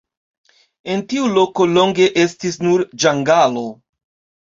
[0.93, 3.67] En tiu loko longe estis nur ĝangalo.